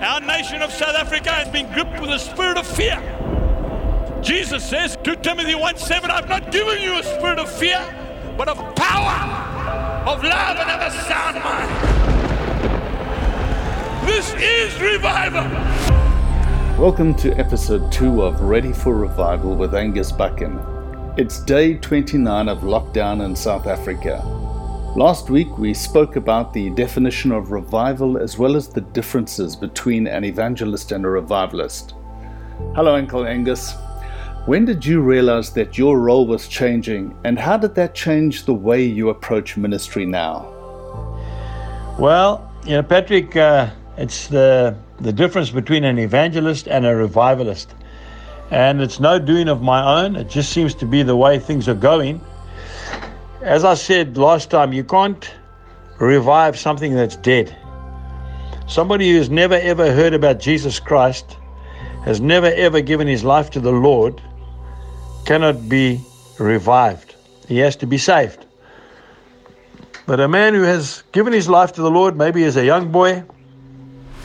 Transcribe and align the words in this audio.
Our 0.00 0.20
nation 0.20 0.62
of 0.62 0.70
South 0.70 0.94
Africa 0.94 1.30
has 1.30 1.48
been 1.48 1.72
gripped 1.72 2.00
with 2.00 2.10
a 2.10 2.20
spirit 2.20 2.56
of 2.56 2.64
fear. 2.64 3.02
Jesus 4.22 4.62
says 4.64 4.96
to 5.02 5.16
Timothy 5.16 5.56
1 5.56 5.76
7, 5.76 6.08
I've 6.08 6.28
not 6.28 6.52
given 6.52 6.80
you 6.80 7.00
a 7.00 7.02
spirit 7.02 7.40
of 7.40 7.50
fear, 7.50 7.84
but 8.36 8.46
of 8.46 8.58
power, 8.76 10.06
of 10.06 10.22
love, 10.22 10.56
and 10.56 10.70
of 10.70 10.82
a 10.82 10.90
sound 11.02 11.42
mind. 11.42 11.68
This 14.06 14.32
is 14.34 14.80
revival. 14.80 15.42
Welcome 16.80 17.12
to 17.16 17.32
episode 17.36 17.90
2 17.90 18.22
of 18.22 18.40
Ready 18.40 18.72
for 18.72 18.94
Revival 18.94 19.56
with 19.56 19.74
Angus 19.74 20.12
Buchan. 20.12 20.60
It's 21.16 21.40
day 21.40 21.74
29 21.74 22.48
of 22.48 22.60
lockdown 22.60 23.24
in 23.24 23.34
South 23.34 23.66
Africa. 23.66 24.22
Last 24.98 25.30
week 25.30 25.58
we 25.58 25.74
spoke 25.74 26.16
about 26.16 26.52
the 26.52 26.70
definition 26.70 27.30
of 27.30 27.52
revival 27.52 28.18
as 28.18 28.36
well 28.36 28.56
as 28.56 28.66
the 28.66 28.80
differences 28.80 29.54
between 29.54 30.08
an 30.08 30.24
evangelist 30.24 30.90
and 30.90 31.04
a 31.04 31.08
revivalist. 31.08 31.94
Hello, 32.74 32.96
Uncle 32.96 33.24
Angus. 33.24 33.76
When 34.46 34.64
did 34.64 34.84
you 34.84 35.00
realize 35.00 35.52
that 35.52 35.78
your 35.78 36.00
role 36.00 36.26
was 36.26 36.48
changing, 36.48 37.16
and 37.22 37.38
how 37.38 37.56
did 37.56 37.76
that 37.76 37.94
change 37.94 38.44
the 38.44 38.54
way 38.54 38.82
you 38.82 39.10
approach 39.10 39.56
ministry 39.56 40.04
now? 40.04 40.48
Well, 41.96 42.52
you 42.64 42.72
know, 42.72 42.82
Patrick, 42.82 43.36
uh, 43.36 43.70
it's 43.96 44.26
the 44.26 44.76
the 44.98 45.12
difference 45.12 45.50
between 45.50 45.84
an 45.84 46.00
evangelist 46.00 46.66
and 46.66 46.84
a 46.84 46.96
revivalist, 46.96 47.72
and 48.50 48.82
it's 48.82 48.98
no 48.98 49.20
doing 49.20 49.46
of 49.46 49.62
my 49.62 50.02
own. 50.02 50.16
It 50.16 50.28
just 50.28 50.50
seems 50.50 50.74
to 50.74 50.86
be 50.86 51.04
the 51.04 51.16
way 51.16 51.38
things 51.38 51.68
are 51.68 51.80
going. 51.92 52.20
As 53.42 53.64
I 53.64 53.74
said 53.74 54.16
last 54.16 54.50
time, 54.50 54.72
you 54.72 54.82
can't 54.82 55.30
revive 56.00 56.58
something 56.58 56.94
that's 56.94 57.14
dead. 57.14 57.56
Somebody 58.66 59.12
who's 59.12 59.30
never 59.30 59.54
ever 59.54 59.92
heard 59.92 60.12
about 60.12 60.40
Jesus 60.40 60.80
Christ, 60.80 61.36
has 62.04 62.20
never 62.20 62.48
ever 62.48 62.80
given 62.80 63.06
his 63.06 63.22
life 63.22 63.50
to 63.50 63.60
the 63.60 63.70
Lord, 63.70 64.20
cannot 65.24 65.68
be 65.68 66.00
revived. 66.38 67.14
He 67.46 67.58
has 67.58 67.76
to 67.76 67.86
be 67.86 67.96
saved. 67.96 68.44
But 70.04 70.18
a 70.18 70.26
man 70.26 70.54
who 70.54 70.62
has 70.62 71.04
given 71.12 71.32
his 71.32 71.48
life 71.48 71.72
to 71.74 71.82
the 71.82 71.90
Lord, 71.90 72.16
maybe 72.16 72.42
as 72.42 72.56
a 72.56 72.64
young 72.64 72.90
boy, 72.90 73.22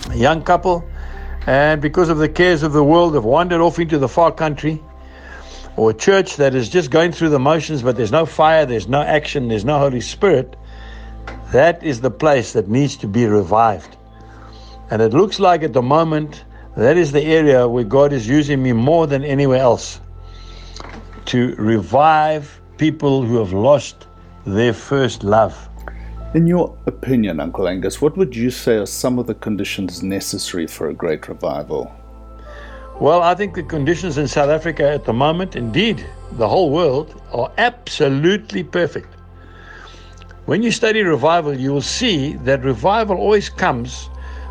a 0.09 0.17
young 0.17 0.41
couple, 0.43 0.83
and 1.45 1.81
because 1.81 2.09
of 2.09 2.17
the 2.17 2.29
cares 2.29 2.63
of 2.63 2.73
the 2.73 2.83
world 2.83 3.13
have 3.13 3.25
wandered 3.25 3.61
off 3.61 3.77
into 3.77 3.99
the 3.99 4.09
far 4.09 4.31
country, 4.31 4.81
or 5.75 5.91
a 5.91 5.93
church 5.93 6.35
that 6.37 6.53
is 6.53 6.69
just 6.69 6.91
going 6.91 7.11
through 7.11 7.29
the 7.29 7.39
motions, 7.39 7.81
but 7.81 7.95
there's 7.95 8.11
no 8.11 8.25
fire, 8.25 8.65
there's 8.65 8.87
no 8.87 9.01
action, 9.01 9.47
there's 9.47 9.65
no 9.65 9.79
Holy 9.79 10.01
Spirit, 10.01 10.55
that 11.51 11.83
is 11.83 12.01
the 12.01 12.11
place 12.11 12.53
that 12.53 12.67
needs 12.67 12.95
to 12.97 13.07
be 13.07 13.25
revived. 13.25 13.97
And 14.91 15.01
it 15.01 15.13
looks 15.13 15.39
like 15.39 15.63
at 15.63 15.73
the 15.73 15.81
moment 15.81 16.45
that 16.75 16.97
is 16.97 17.11
the 17.11 17.21
area 17.21 17.67
where 17.67 17.83
God 17.83 18.13
is 18.13 18.27
using 18.27 18.61
me 18.61 18.73
more 18.73 19.07
than 19.07 19.23
anywhere 19.23 19.59
else 19.59 19.99
to 21.25 21.55
revive 21.55 22.59
people 22.77 23.23
who 23.23 23.37
have 23.37 23.53
lost 23.53 24.07
their 24.45 24.73
first 24.73 25.23
love. 25.23 25.69
In 26.33 26.47
your 26.47 26.75
opinion, 26.87 27.39
Uncle 27.39 27.67
Angus, 27.67 28.01
what 28.01 28.17
would 28.17 28.35
you 28.35 28.49
say 28.49 28.77
are 28.77 28.87
some 28.87 29.19
of 29.19 29.27
the 29.27 29.35
conditions 29.35 30.01
necessary 30.01 30.65
for 30.65 30.89
a 30.89 30.93
great 30.93 31.27
revival? 31.27 31.91
Well, 32.99 33.23
I 33.23 33.33
think 33.33 33.55
the 33.55 33.63
conditions 33.63 34.17
in 34.17 34.27
South 34.27 34.49
Africa 34.49 34.89
at 34.89 35.05
the 35.05 35.13
moment, 35.13 35.55
indeed, 35.55 36.05
the 36.33 36.47
whole 36.47 36.69
world, 36.69 37.19
are 37.31 37.51
absolutely 37.57 38.63
perfect. 38.63 39.07
When 40.45 40.61
you 40.61 40.71
study 40.71 41.01
revival, 41.01 41.57
you 41.57 41.71
will 41.71 41.81
see 41.81 42.33
that 42.43 42.63
revival 42.63 43.17
always 43.17 43.49
comes 43.49 44.09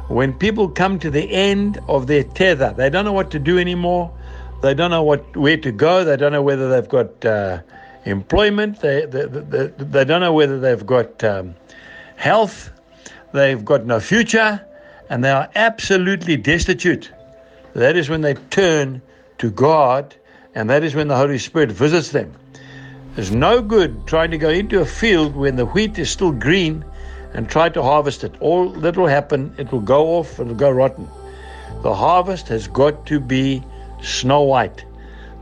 when 0.09 0.33
people 0.33 0.69
come 0.69 0.99
to 0.99 1.11
the 1.11 1.31
end 1.31 1.81
of 1.89 2.09
their 2.09 2.25
tether. 2.25 2.75
They 2.77 2.91
don't 2.91 3.05
know 3.05 3.13
what 3.13 3.31
to 3.31 3.39
do 3.39 3.59
anymore. 3.59 4.13
They 4.63 4.75
don't 4.75 4.91
know 4.91 5.03
what 5.03 5.37
where 5.37 5.57
to 5.57 5.71
go. 5.71 6.05
They 6.05 6.17
don't 6.17 6.33
know 6.33 6.43
whether 6.43 6.69
they've 6.69 6.89
got 6.89 7.25
uh, 7.25 7.63
employment. 8.05 8.81
They, 8.81 9.07
they, 9.07 9.27
they, 9.27 9.67
they, 9.79 10.05
don't 10.05 10.21
know 10.21 10.33
whether 10.33 10.59
they've 10.59 10.85
got 10.85 11.23
um, 11.23 11.55
health. 12.17 12.71
They've 13.33 13.65
got 13.65 13.87
no 13.87 14.01
future. 14.01 14.65
And 15.11 15.23
they 15.23 15.31
are 15.31 15.49
absolutely 15.55 16.37
destitute. 16.37 17.13
That 17.75 17.97
is 17.97 18.09
when 18.09 18.21
they 18.21 18.35
turn 18.35 19.03
to 19.39 19.51
God, 19.51 20.15
and 20.55 20.69
that 20.71 20.85
is 20.85 20.95
when 20.95 21.09
the 21.09 21.17
Holy 21.17 21.39
Spirit 21.39 21.73
visits 21.73 22.11
them. 22.11 22.33
There's 23.15 23.31
no 23.31 23.63
good 23.63 24.07
trying 24.07 24.31
to 24.31 24.39
go 24.39 24.51
into 24.51 24.81
a 24.81 24.87
field 24.87 25.37
when 25.37 25.57
the 25.57 25.67
wheat 25.67 25.99
is 25.99 26.11
still 26.11 26.33
green 26.33 26.85
and 27.35 27.49
try 27.49 27.69
to 27.71 27.83
harvest 27.83 28.25
it. 28.25 28.35
All 28.41 28.69
that 28.71 28.97
will 28.97 29.07
happen, 29.07 29.55
it 29.59 29.73
will 29.73 29.81
go 29.81 30.19
off, 30.19 30.39
it'll 30.39 30.55
go 30.55 30.71
rotten. 30.71 31.09
The 31.83 31.95
harvest 31.95 32.49
has 32.49 32.69
got 32.69 33.07
to 33.07 33.21
be 33.21 33.63
snow 34.03 34.43
white. 34.43 34.85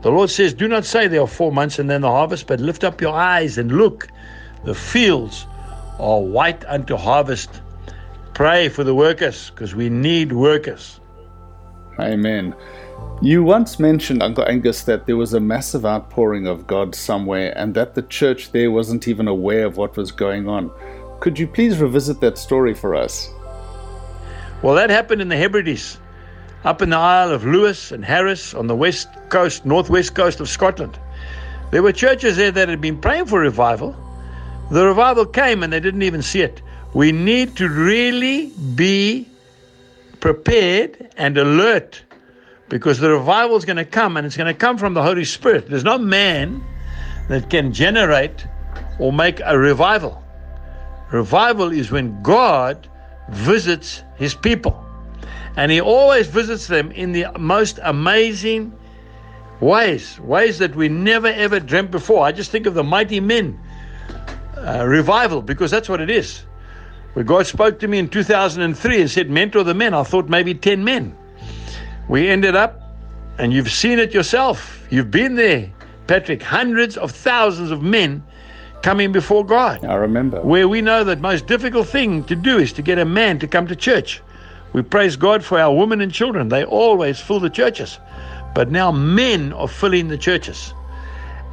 The 0.01 0.11
Lord 0.11 0.29
says, 0.29 0.53
Do 0.53 0.67
not 0.67 0.85
say 0.85 1.07
there 1.07 1.21
are 1.21 1.27
four 1.27 1.51
months 1.51 1.79
and 1.79 1.89
then 1.89 2.01
the 2.01 2.09
harvest, 2.09 2.47
but 2.47 2.59
lift 2.59 2.83
up 2.83 3.01
your 3.01 3.13
eyes 3.13 3.57
and 3.57 3.71
look. 3.71 4.07
The 4.63 4.73
fields 4.73 5.45
are 5.99 6.19
white 6.19 6.63
unto 6.65 6.95
harvest. 6.95 7.61
Pray 8.33 8.69
for 8.69 8.83
the 8.83 8.95
workers 8.95 9.49
because 9.51 9.75
we 9.75 9.89
need 9.89 10.31
workers. 10.31 11.00
Amen. 11.99 12.55
You 13.21 13.43
once 13.43 13.79
mentioned, 13.79 14.23
Uncle 14.23 14.47
Angus, 14.47 14.83
that 14.85 15.05
there 15.05 15.17
was 15.17 15.33
a 15.33 15.39
massive 15.39 15.85
outpouring 15.85 16.47
of 16.47 16.65
God 16.65 16.95
somewhere 16.95 17.53
and 17.55 17.75
that 17.75 17.93
the 17.93 18.01
church 18.01 18.51
there 18.51 18.71
wasn't 18.71 19.07
even 19.07 19.27
aware 19.27 19.65
of 19.65 19.77
what 19.77 19.95
was 19.95 20.11
going 20.11 20.49
on. 20.49 20.71
Could 21.19 21.37
you 21.37 21.45
please 21.45 21.77
revisit 21.77 22.19
that 22.21 22.39
story 22.39 22.73
for 22.73 22.95
us? 22.95 23.29
Well, 24.63 24.73
that 24.75 24.89
happened 24.89 25.21
in 25.21 25.29
the 25.29 25.37
Hebrides, 25.37 25.99
up 26.63 26.81
in 26.81 26.89
the 26.89 26.97
Isle 26.97 27.31
of 27.31 27.45
Lewis 27.45 27.91
and 27.91 28.03
Harris 28.03 28.53
on 28.55 28.67
the 28.67 28.75
west 28.75 29.07
coast, 29.29 29.65
northwest 29.65 30.15
coast 30.15 30.39
of 30.39 30.49
Scotland. 30.49 30.97
There 31.69 31.83
were 31.83 31.91
churches 31.91 32.37
there 32.37 32.51
that 32.51 32.69
had 32.69 32.81
been 32.81 32.99
praying 32.99 33.25
for 33.25 33.39
revival. 33.39 33.95
The 34.71 34.85
revival 34.85 35.25
came 35.25 35.63
and 35.63 35.71
they 35.71 35.79
didn't 35.79 36.01
even 36.01 36.21
see 36.21 36.41
it. 36.41 36.61
We 36.93 37.11
need 37.11 37.55
to 37.57 37.69
really 37.69 38.51
be 38.75 39.27
prepared 40.21 41.09
and 41.17 41.37
alert 41.37 42.01
because 42.69 42.99
the 42.99 43.09
revival 43.09 43.57
is 43.57 43.65
going 43.65 43.75
to 43.75 43.85
come 43.85 44.15
and 44.15 44.25
it's 44.25 44.37
going 44.37 44.47
to 44.47 44.57
come 44.57 44.77
from 44.77 44.93
the 44.93 45.03
Holy 45.03 45.25
Spirit. 45.25 45.67
There's 45.67 45.83
no 45.83 45.97
man 45.97 46.63
that 47.27 47.49
can 47.49 47.73
generate 47.73 48.47
or 48.97 49.11
make 49.11 49.41
a 49.43 49.59
revival. 49.59 50.23
Revival 51.11 51.73
is 51.73 51.91
when 51.91 52.21
God 52.23 52.87
visits 53.29 54.03
his 54.15 54.33
people. 54.33 54.85
And 55.57 55.69
he 55.69 55.81
always 55.81 56.27
visits 56.27 56.67
them 56.67 56.91
in 56.93 57.11
the 57.11 57.27
most 57.37 57.79
amazing 57.83 58.71
ways, 59.59 60.17
ways 60.21 60.59
that 60.59 60.75
we 60.75 60.87
never 60.87 61.27
ever 61.27 61.59
dreamt 61.59 61.91
before. 61.91 62.23
I 62.23 62.31
just 62.31 62.51
think 62.51 62.65
of 62.67 62.73
the 62.73 62.83
mighty 62.83 63.19
men 63.19 63.59
uh, 64.57 64.85
revival 64.87 65.41
because 65.41 65.71
that's 65.71 65.89
what 65.89 65.99
it 65.99 66.09
is. 66.09 66.43
Where 67.13 67.25
God 67.25 67.45
spoke 67.45 67.79
to 67.79 67.87
me 67.87 67.99
in 67.99 68.07
2003 68.07 69.01
and 69.01 69.09
said, 69.09 69.29
Mentor 69.29 69.63
the 69.63 69.73
men, 69.73 69.93
I 69.93 70.03
thought 70.03 70.29
maybe 70.29 70.53
10 70.53 70.83
men. 70.83 71.15
We 72.07 72.29
ended 72.29 72.55
up, 72.55 72.81
and 73.37 73.51
you've 73.51 73.71
seen 73.71 73.99
it 73.99 74.13
yourself, 74.13 74.85
you've 74.89 75.11
been 75.11 75.35
there, 75.35 75.71
Patrick, 76.07 76.41
hundreds 76.41 76.97
of 76.97 77.11
thousands 77.11 77.71
of 77.71 77.81
men 77.81 78.23
coming 78.81 79.11
before 79.11 79.45
God. 79.45 79.83
I 79.85 79.95
remember. 79.95 80.41
Where 80.41 80.67
we 80.67 80.81
know 80.81 81.03
that 81.03 81.19
most 81.19 81.47
difficult 81.47 81.87
thing 81.87 82.23
to 82.25 82.35
do 82.35 82.57
is 82.57 82.73
to 82.73 82.81
get 82.81 82.97
a 82.97 83.05
man 83.05 83.39
to 83.39 83.47
come 83.47 83.67
to 83.67 83.75
church. 83.75 84.21
We 84.73 84.81
praise 84.81 85.15
God 85.15 85.43
for 85.43 85.59
our 85.59 85.73
women 85.75 86.01
and 86.01 86.13
children. 86.13 86.47
They 86.47 86.63
always 86.63 87.19
fill 87.19 87.39
the 87.39 87.49
churches. 87.49 87.99
But 88.55 88.71
now 88.71 88.91
men 88.91 89.53
are 89.53 89.67
filling 89.67 90.07
the 90.07 90.17
churches. 90.17 90.73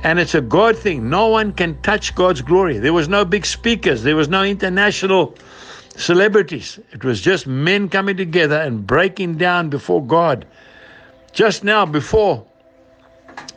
And 0.03 0.19
it's 0.21 0.35
a 0.35 0.41
God 0.41 0.77
thing. 0.77 1.11
No 1.11 1.29
one 1.29 1.53
can 1.53 1.81
touch 1.83 2.15
God's 2.15 2.41
glory. 2.41 2.79
There 2.79 2.93
was 2.93 3.09
no 3.09 3.25
big 3.25 3.45
speakers. 3.45 4.03
There 4.05 4.17
was 4.17 4.29
no 4.29 4.45
international 4.45 5.35
celebrities. 5.97 6.79
It 6.93 7.05
was 7.05 7.21
just 7.21 7.47
men 7.47 7.89
coming 7.89 8.17
together 8.17 8.57
and 8.57 8.87
breaking 8.87 9.37
down 9.37 9.71
before 9.71 10.05
God. 10.05 10.47
Just 11.33 11.65
now, 11.65 11.85
before 11.85 12.47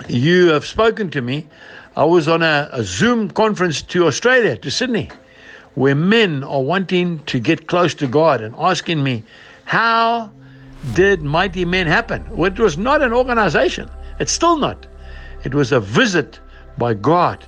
you 0.07 0.47
have 0.47 0.65
spoken 0.65 1.09
to 1.11 1.21
me, 1.21 1.47
I 1.95 2.05
was 2.05 2.27
on 2.27 2.41
a, 2.41 2.69
a, 2.71 2.83
Zoom 2.83 3.29
conference 3.29 3.81
to 3.83 4.07
Australia, 4.07 4.57
to 4.57 4.71
Sydney, 4.71 5.09
where 5.75 5.95
men 5.95 6.43
are 6.43 6.61
wanting 6.61 7.19
to 7.25 7.39
get 7.39 7.67
close 7.67 7.93
to 7.95 8.07
God 8.07 8.41
and 8.41 8.55
asking 8.57 9.03
me, 9.03 9.23
How 9.65 10.31
did 10.93 11.21
Mighty 11.21 11.65
Men 11.65 11.88
happen? 11.88 12.25
Well, 12.29 12.51
it 12.51 12.59
was 12.59 12.77
not 12.77 13.01
an 13.01 13.13
organization. 13.13 13.89
It's 14.19 14.31
still 14.31 14.57
not. 14.57 14.88
It 15.43 15.53
was 15.53 15.71
a 15.71 15.79
visit 15.79 16.39
by 16.77 16.93
God. 16.93 17.45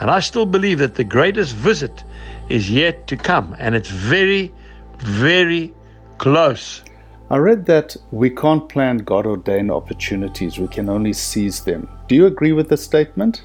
And 0.00 0.10
I 0.10 0.20
still 0.20 0.46
believe 0.46 0.78
that 0.78 0.94
the 0.94 1.04
greatest 1.04 1.54
visit 1.54 2.04
is 2.48 2.70
yet 2.70 3.06
to 3.08 3.16
come, 3.16 3.56
and 3.58 3.74
it's 3.74 3.90
very, 3.90 4.52
very 4.98 5.74
close. 6.18 6.82
I 7.30 7.36
read 7.36 7.66
that 7.66 7.96
we 8.10 8.30
can't 8.30 8.68
plan 8.68 8.98
God 8.98 9.26
ordained 9.26 9.70
opportunities, 9.70 10.58
we 10.58 10.68
can 10.68 10.88
only 10.88 11.12
seize 11.12 11.64
them. 11.64 11.88
Do 12.06 12.14
you 12.14 12.26
agree 12.26 12.52
with 12.52 12.68
this 12.68 12.82
statement? 12.82 13.44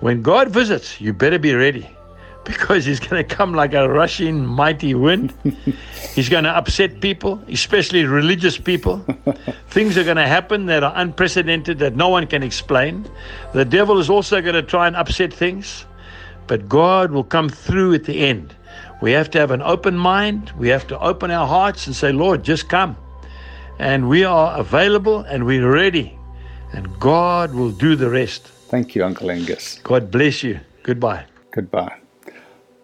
When 0.00 0.20
God 0.22 0.50
visits, 0.50 1.00
you 1.00 1.12
better 1.12 1.38
be 1.38 1.54
ready. 1.54 1.88
Because 2.48 2.86
he's 2.86 2.98
going 2.98 3.22
to 3.22 3.36
come 3.36 3.52
like 3.52 3.74
a 3.74 3.88
rushing 3.88 4.44
mighty 4.44 4.94
wind. 4.94 5.34
he's 6.14 6.28
going 6.28 6.44
to 6.44 6.50
upset 6.50 7.00
people, 7.00 7.40
especially 7.48 8.04
religious 8.04 8.56
people. 8.56 8.98
Things 9.68 9.98
are 9.98 10.04
going 10.04 10.16
to 10.16 10.26
happen 10.26 10.66
that 10.66 10.82
are 10.82 10.92
unprecedented 10.96 11.78
that 11.78 11.94
no 11.94 12.08
one 12.08 12.26
can 12.26 12.42
explain. 12.42 13.08
The 13.52 13.66
devil 13.66 13.98
is 13.98 14.08
also 14.08 14.40
going 14.40 14.54
to 14.54 14.62
try 14.62 14.86
and 14.86 14.96
upset 14.96 15.32
things, 15.32 15.84
but 16.46 16.68
God 16.68 17.12
will 17.12 17.24
come 17.24 17.50
through 17.50 17.94
at 17.94 18.04
the 18.04 18.18
end. 18.18 18.56
We 19.02 19.12
have 19.12 19.30
to 19.30 19.38
have 19.38 19.50
an 19.50 19.62
open 19.62 19.96
mind. 19.96 20.50
We 20.58 20.68
have 20.68 20.86
to 20.88 20.98
open 20.98 21.30
our 21.30 21.46
hearts 21.46 21.86
and 21.86 21.94
say, 21.94 22.12
Lord, 22.12 22.42
just 22.42 22.68
come. 22.68 22.96
And 23.78 24.08
we 24.08 24.24
are 24.24 24.58
available 24.58 25.20
and 25.20 25.44
we're 25.44 25.70
ready. 25.70 26.18
And 26.72 26.98
God 26.98 27.54
will 27.54 27.70
do 27.70 27.94
the 27.94 28.10
rest. 28.10 28.46
Thank 28.46 28.94
you, 28.94 29.04
Uncle 29.04 29.30
Angus. 29.30 29.80
God 29.84 30.10
bless 30.10 30.42
you. 30.42 30.60
Goodbye. 30.82 31.26
Goodbye. 31.52 31.98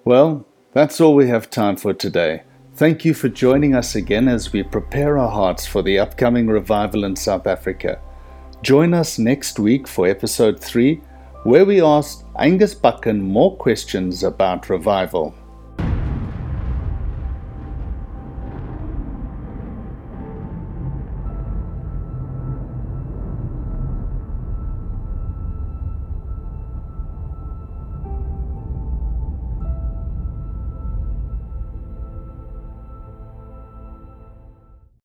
Well, 0.04 0.44
that's 0.74 1.00
all 1.00 1.14
we 1.14 1.28
have 1.28 1.48
time 1.48 1.76
for 1.76 1.94
today. 1.94 2.42
Thank 2.74 3.06
you 3.06 3.14
for 3.14 3.30
joining 3.30 3.74
us 3.74 3.94
again 3.94 4.28
as 4.28 4.52
we 4.52 4.62
prepare 4.62 5.16
our 5.16 5.30
hearts 5.30 5.64
for 5.66 5.80
the 5.80 5.98
upcoming 5.98 6.46
revival 6.46 7.04
in 7.04 7.16
South 7.16 7.46
Africa. 7.46 7.98
Join 8.60 8.92
us 8.92 9.18
next 9.18 9.58
week 9.58 9.88
for 9.88 10.06
episode 10.06 10.60
3, 10.60 10.96
where 11.44 11.64
we 11.64 11.80
ask 11.80 12.22
Angus 12.38 12.74
Buchan 12.74 13.22
more 13.22 13.56
questions 13.56 14.22
about 14.22 14.68
revival. 14.68 15.34